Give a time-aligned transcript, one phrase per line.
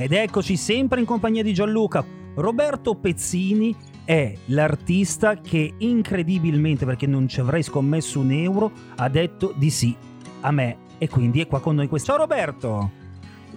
[0.00, 2.02] Ed eccoci sempre in compagnia di Gianluca.
[2.36, 9.52] Roberto Pezzini è l'artista che incredibilmente, perché non ci avrei scommesso un euro, ha detto
[9.54, 9.94] di sì
[10.40, 12.12] a me e quindi è qua con noi questo.
[12.12, 12.90] Ciao Roberto!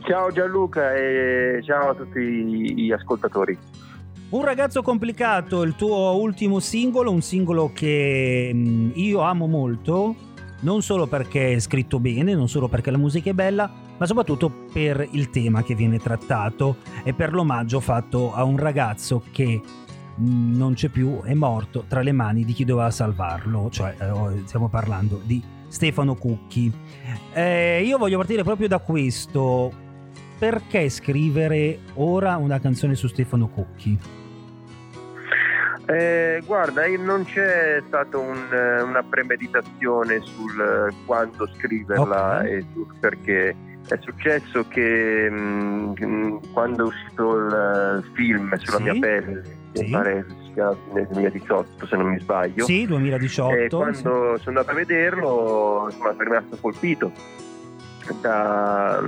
[0.01, 3.57] Ciao Gianluca e ciao a tutti gli ascoltatori.
[4.31, 10.13] Un ragazzo complicato, il tuo ultimo singolo, un singolo che mm, io amo molto,
[10.59, 13.71] non solo perché è scritto bene, non solo perché la musica è bella,
[14.03, 16.75] ma soprattutto per il tema che viene trattato
[17.05, 19.61] e per l'omaggio fatto a un ragazzo che
[20.19, 24.41] mm, non c'è più, è morto tra le mani di chi doveva salvarlo, cioè eh,
[24.43, 26.69] stiamo parlando di Stefano Cucchi.
[27.31, 29.71] Eh, io voglio partire proprio da questo.
[30.37, 33.97] Perché scrivere ora una canzone su Stefano Cucchi?
[35.85, 38.37] Eh, guarda, non c'è stata un,
[38.85, 42.51] una premeditazione sul quando scriverla okay.
[42.51, 43.71] e sul perché.
[43.87, 48.83] È successo che mh, mm, quando è uscito il film sulla sì?
[48.83, 49.89] mia pelle, sì.
[49.89, 50.25] pare
[50.93, 52.65] nel 2018 se non mi sbaglio.
[52.65, 53.55] Sì, 2018.
[53.55, 54.01] E quando sì.
[54.01, 57.11] sono andato a vederlo sono rimasto colpito
[58.19, 59.01] da,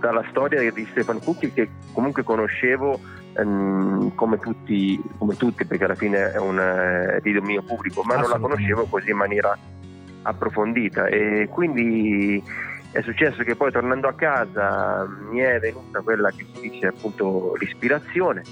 [0.00, 2.98] dalla storia di Stefano Cucchi che comunque conoscevo
[3.36, 8.16] um, come, tutti, come, tutti, perché alla fine è un è di dominio pubblico, ma
[8.16, 9.56] non la conoscevo così in maniera
[10.22, 12.42] approfondita e quindi
[12.92, 17.54] è successo che poi tornando a casa mi è venuta quella che si dice appunto
[17.58, 18.42] l'ispirazione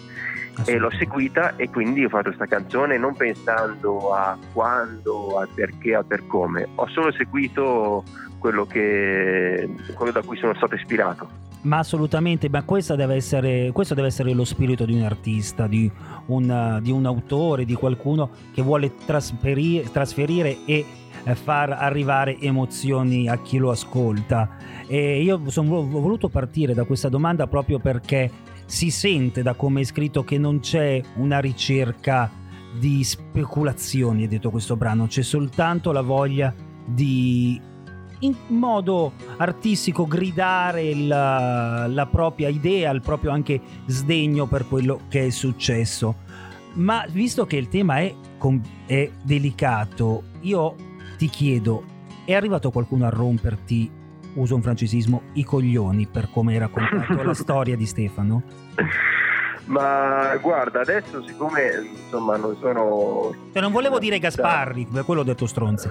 [0.66, 5.94] e l'ho seguita e quindi ho fatto questa canzone non pensando a quando, al perché,
[5.94, 8.02] al per come, ho solo seguito
[8.38, 11.49] quello, che, quello da cui sono stato ispirato.
[11.62, 12.64] Ma assolutamente, ma
[12.96, 15.90] deve essere, questo deve essere lo spirito di un artista, di
[16.26, 20.84] un, di un autore, di qualcuno che vuole trasferire, trasferire e
[21.22, 24.56] eh, far arrivare emozioni a chi lo ascolta.
[24.86, 28.30] E io sono voluto partire da questa domanda proprio perché
[28.64, 32.30] si sente da come è scritto che non c'è una ricerca
[32.78, 36.54] di speculazioni, è detto questo brano, c'è soltanto la voglia
[36.86, 37.60] di
[38.20, 45.26] in modo artistico gridare la, la, propria idea, il proprio anche sdegno per quello che
[45.26, 46.28] è successo.
[46.74, 48.14] Ma visto che il tema è,
[48.86, 50.74] è delicato, io
[51.16, 51.84] ti chiedo,
[52.24, 53.98] è arrivato qualcuno a romperti
[54.34, 58.42] uso un francesismo, i coglioni per come hai raccontato la storia di Stefano?
[59.64, 63.34] Ma guarda, adesso siccome insomma non sono...
[63.52, 65.90] Cioè non volevo dire Gasparri, per quello ho detto stronzi.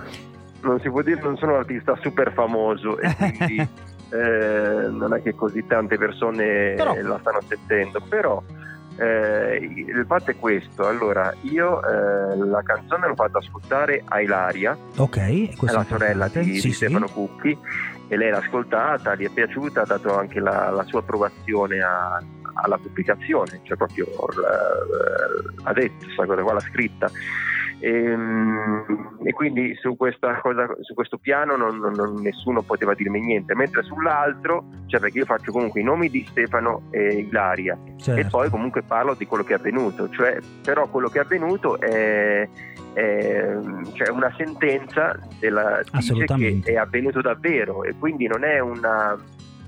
[0.62, 3.58] Non si può dire non sono un artista super famoso e quindi
[4.12, 6.94] eh, non è che così tante persone però...
[7.02, 8.44] la stanno sentendo, però
[9.00, 14.78] eh, il fatto è questo, allora io eh, la canzone l'ho fatta ascoltare a Ilaria,
[14.98, 17.14] okay, è la sorella di, sì, di Stefano sì.
[17.14, 17.58] Cucchi
[18.10, 22.22] e lei l'ha ascoltata, gli è piaciuta, ha dato anche la, la sua approvazione a,
[22.56, 24.06] alla pubblicazione, cioè proprio
[25.64, 27.10] l'ha detto, questa cosa qua l'ha scritta.
[27.80, 33.22] E, ehm, e, quindi su, questa cosa, su questo piano non, non, nessuno poteva dirmi
[33.22, 38.20] niente, mentre sull'altro, cioè perché io faccio comunque i nomi di Stefano e Ilaria certo.
[38.20, 41.80] e poi comunque parlo di quello che è avvenuto, cioè, però quello che è avvenuto
[41.80, 42.48] è,
[42.94, 43.58] è
[43.94, 49.18] cioè una sentenza della, dice che è avvenuto davvero e quindi non è una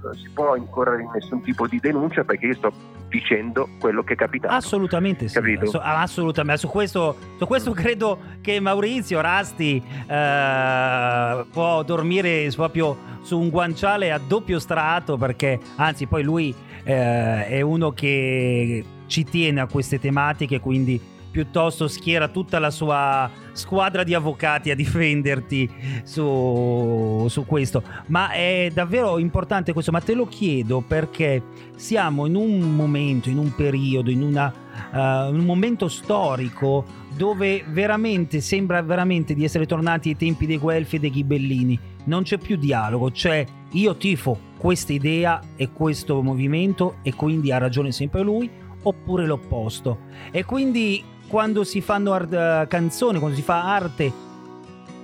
[0.02, 2.74] non si può incorrere in nessun tipo di denuncia perché io sto
[3.12, 4.54] dicendo quello che è capitato.
[4.54, 5.36] Assolutamente sì.
[5.36, 5.78] Capito?
[5.80, 6.62] assolutamente.
[6.62, 14.12] Su questo, su questo credo che Maurizio Rasti eh, può dormire proprio su un guanciale
[14.12, 20.00] a doppio strato perché anzi poi lui eh, è uno che ci tiene a queste
[20.00, 21.00] tematiche quindi
[21.32, 25.70] piuttosto schiera tutta la sua squadra di avvocati a difenderti
[26.04, 27.82] su, su, questo.
[28.08, 31.42] Ma è davvero importante questo, ma te lo chiedo perché
[31.76, 34.54] siamo in un momento, in un periodo, in una,
[34.92, 40.98] uh, un momento storico dove veramente sembra veramente di essere tornati ai tempi dei Guelfi
[40.98, 41.80] e dei Ghibellini.
[42.06, 47.58] Non c'è più dialogo, cioè io tifo questa idea e questo movimento e quindi ha
[47.58, 48.50] ragione sempre lui
[48.84, 50.00] oppure l'opposto.
[50.32, 54.12] E quindi quando si fanno art- eh, canzoni, quando si fa arte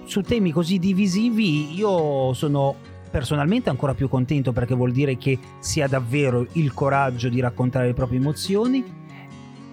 [0.03, 2.75] su temi così divisivi, io sono
[3.09, 7.87] personalmente ancora più contento perché vuol dire che si ha davvero il coraggio di raccontare
[7.87, 8.83] le proprie emozioni.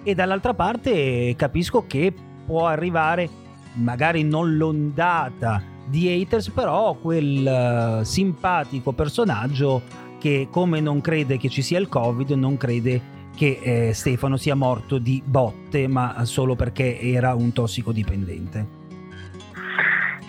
[0.04, 2.14] E dall'altra parte capisco che
[2.46, 3.28] può arrivare
[3.72, 9.82] magari non l'ondata di haters, però quel uh, simpatico personaggio
[10.20, 14.54] che come non crede che ci sia il Covid, non crede che eh, Stefano sia
[14.54, 18.82] morto di botte, ma solo perché era un tossicodipendente.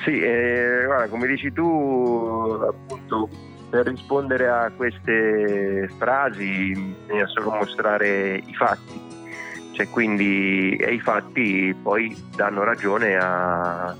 [0.03, 3.27] Sì, eh, guarda, come dici tu, appunto,
[3.69, 6.71] per rispondere a queste frasi
[7.05, 9.01] bisogna solo mostrare i fatti,
[9.71, 13.95] cioè, quindi, e i fatti poi danno ragione a,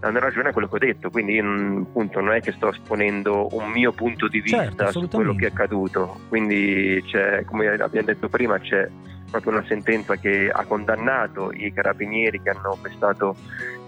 [0.00, 3.70] hanno ragione a quello che ho detto, quindi appunto non è che sto esponendo un
[3.70, 7.02] mio punto di vista certo, su quello che è accaduto, quindi
[7.46, 8.88] come abbiamo detto prima c'è
[9.30, 13.36] proprio una sentenza che ha condannato i carabinieri che hanno pestato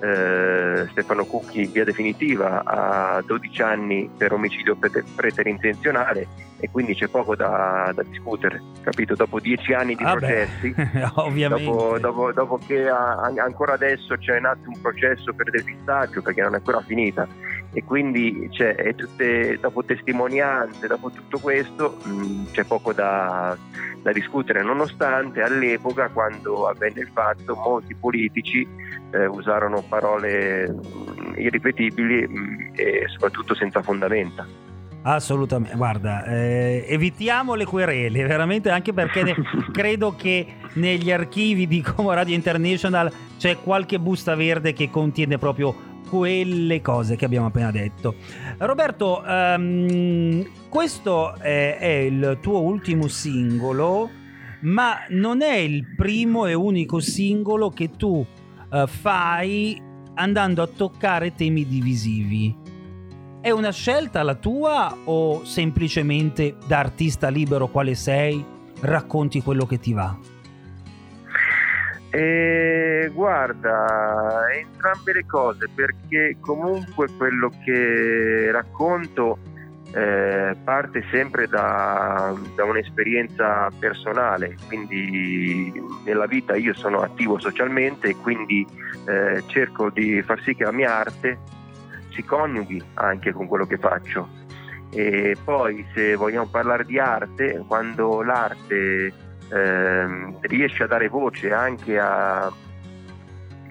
[0.00, 4.76] eh, Stefano Cucchi in via definitiva a 12 anni per omicidio
[5.16, 9.16] preterintenzionale e quindi c'è poco da, da discutere, capito?
[9.16, 10.72] Dopo 10 anni di ah processi,
[11.48, 16.40] dopo, dopo, dopo, che a, ancora adesso c'è in atto un processo per depistaggio perché
[16.40, 17.26] non è ancora finita
[17.72, 23.56] e quindi cioè, tutte, dopo testimonianze, dopo tutto questo mh, c'è poco da,
[24.00, 28.64] da, discutere, nonostante all'epoca quando avvenne il fatto molti politici
[29.10, 34.70] eh, usarono parole mh, irripetibili mh, e soprattutto senza fondamenta.
[35.04, 39.34] Assolutamente, guarda, eh, evitiamo le querele, veramente anche perché
[39.72, 45.90] credo che negli archivi di Como Radio International c'è qualche busta verde che contiene proprio
[46.08, 48.14] quelle cose che abbiamo appena detto.
[48.58, 54.08] Roberto, um, questo è, è il tuo ultimo singolo,
[54.60, 58.24] ma non è il primo e unico singolo che tu
[58.70, 59.80] uh, fai
[60.14, 62.61] andando a toccare temi divisivi.
[63.42, 68.44] È una scelta la tua o semplicemente da artista libero quale sei
[68.82, 70.16] racconti quello che ti va?
[72.08, 79.38] E guarda, entrambe le cose, perché comunque quello che racconto
[79.92, 85.72] eh, parte sempre da, da, un'esperienza personale, quindi
[86.04, 88.64] nella vita io sono attivo socialmente e quindi
[89.08, 91.60] eh, cerco di far sì che la mia arte
[92.12, 94.28] si coniughi anche con quello che faccio.
[94.90, 99.12] E poi se vogliamo parlare di arte, quando l'arte
[99.48, 102.52] ehm, riesce a dare voce anche a,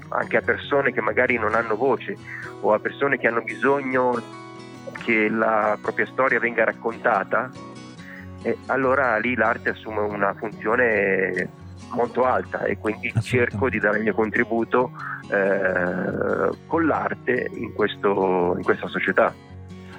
[0.10, 2.16] anche a persone che magari non hanno voce
[2.62, 4.40] o a persone che hanno bisogno
[5.04, 7.50] che la propria storia venga raccontata,
[8.44, 11.50] e allora lì l'arte assume una funzione
[11.94, 14.92] molto alta e quindi cerco di dare il mio contributo
[15.32, 19.34] eh, con l'arte in, questo, in questa società.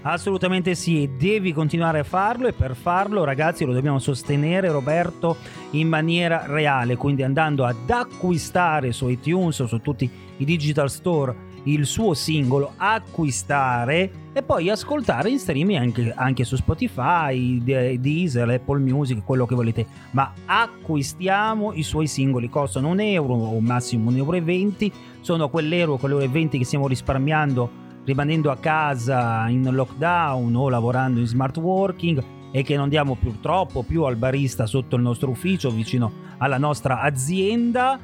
[0.05, 5.37] Assolutamente sì, devi continuare a farlo e per farlo ragazzi lo dobbiamo sostenere Roberto
[5.71, 11.51] in maniera reale, quindi andando ad acquistare su iTunes o su tutti i digital store
[11.65, 18.79] il suo singolo, acquistare e poi ascoltare in streaming anche, anche, su Spotify, Deezer, Apple
[18.79, 19.87] Music, quello che volete.
[20.13, 25.49] Ma acquistiamo i suoi singoli, costano un euro o massimo un euro e venti, sono
[25.49, 31.27] quell'euro, quell'euro e venti che stiamo risparmiando rimanendo a casa in lockdown o lavorando in
[31.27, 36.13] smart working e che non diamo purtroppo più al barista sotto il nostro ufficio vicino
[36.39, 37.99] alla nostra azienda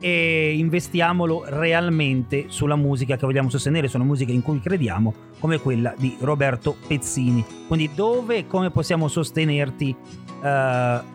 [0.00, 5.94] e investiamolo realmente sulla musica che vogliamo sostenere, sulla musica in cui crediamo, come quella
[5.96, 7.44] di Roberto Pezzini.
[7.66, 9.94] Quindi dove e come possiamo sostenerti
[10.40, 10.44] uh,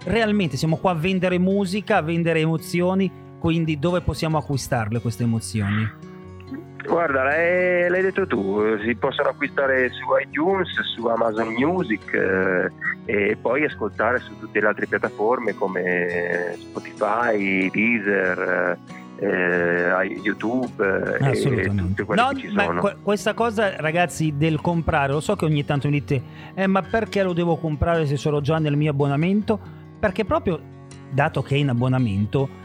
[0.04, 0.58] realmente?
[0.58, 6.03] Siamo qua a vendere musica, a vendere emozioni, quindi dove possiamo acquistarle queste emozioni?
[6.86, 12.72] Guarda, l'hai, l'hai, detto tu, si possono acquistare su iTunes, su Amazon Music eh,
[13.06, 18.78] e poi ascoltare su tutte le altre piattaforme come Spotify, Deezer,
[19.16, 22.82] eh, YouTube eh, e tutte quelle no, che ci sono.
[22.82, 26.22] Ma questa cosa ragazzi del comprare, lo so che ogni tanto mi dite,
[26.54, 29.58] eh, ma perché lo devo comprare se sono già nel mio abbonamento?
[30.00, 30.60] Perché proprio,
[31.10, 32.62] dato che è in abbonamento,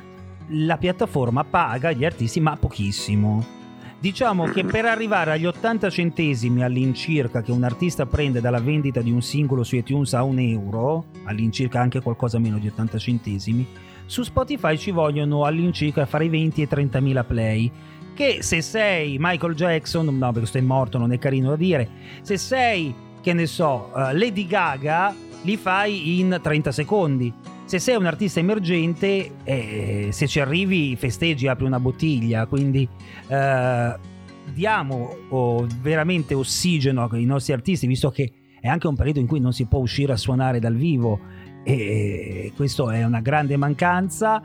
[0.49, 3.57] la piattaforma paga gli artisti ma pochissimo
[4.01, 9.11] Diciamo che per arrivare agli 80 centesimi all'incirca che un artista prende dalla vendita di
[9.11, 13.67] un singolo su iTunes a un euro, all'incirca anche qualcosa meno di 80 centesimi,
[14.07, 17.69] su Spotify ci vogliono all'incirca fare i 20 e 30 mila play.
[18.15, 21.89] Che se sei Michael Jackson, no perché è morto, non è carino da dire,
[22.23, 25.13] se sei, che ne so, uh, Lady Gaga,
[25.43, 27.35] li fai in 30 secondi
[27.69, 32.89] se sei un artista emergente, eh, se ci arrivi festeggi, apri una bottiglia, quindi
[33.27, 33.95] eh,
[34.55, 39.39] diamo oh, veramente ossigeno ai nostri artisti, visto che è anche un periodo in cui
[39.39, 41.21] non si può uscire a suonare dal vivo.
[41.63, 44.41] E questo è una grande mancanza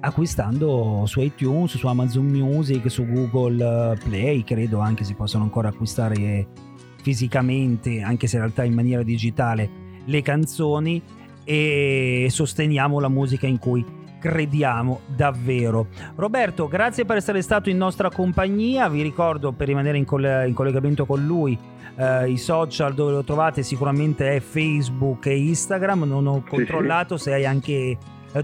[0.00, 6.48] acquistando su iTunes, su Amazon Music, su Google Play, credo anche si possono ancora acquistare
[7.02, 9.70] fisicamente, anche se in realtà in maniera digitale,
[10.04, 11.00] le canzoni
[11.44, 13.84] e sosteniamo la musica in cui
[14.18, 15.88] crediamo davvero.
[16.14, 18.88] Roberto, grazie per essere stato in nostra compagnia.
[18.88, 21.58] Vi ricordo per rimanere in, coll- in collegamento con lui
[21.96, 27.24] eh, i social dove lo trovate sicuramente è Facebook e Instagram, non ho controllato sì,
[27.24, 27.28] sì.
[27.28, 27.98] se hai anche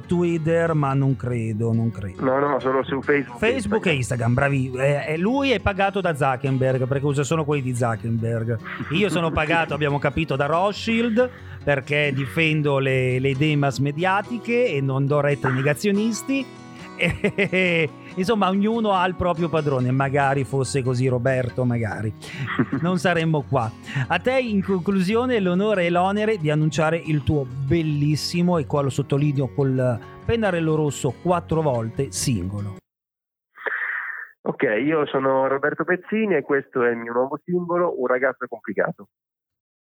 [0.07, 2.23] Twitter, ma non credo, non credo.
[2.23, 3.39] No, no, solo su Facebook.
[3.39, 4.71] Facebook e Instagram, bravi.
[4.73, 8.59] Eh, lui è pagato da Zuckerberg perché usa solo quelli di Zuckerberg.
[8.91, 11.31] Io sono pagato, abbiamo capito, da Rothschild
[11.65, 16.45] perché difendo le, le idee mass mediatiche e non do retta ai negazionisti
[18.17, 19.91] insomma, ognuno ha il proprio padrone.
[19.91, 22.13] Magari fosse così, Roberto, magari
[22.83, 23.71] non saremmo qua.
[24.07, 28.91] A te, in conclusione, l'onore e l'onere di annunciare il tuo bellissimo, e qua lo
[28.91, 32.77] sottolineo col pennarello rosso quattro volte, singolo.
[34.43, 39.09] Ok, io sono Roberto Pezzini e questo è il mio nuovo simbolo, Un ragazzo complicato.